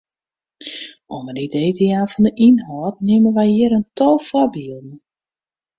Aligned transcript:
Om 1.15 1.25
in 1.29 1.35
idee 1.45 1.73
te 1.77 1.83
jaan 1.91 2.11
fan 2.13 2.23
de 2.27 2.33
ynhâld 2.47 2.95
neame 3.07 3.29
wy 3.37 3.45
hjir 3.55 3.71
in 3.77 3.87
tal 3.97 4.17
foarbylden. 4.27 4.87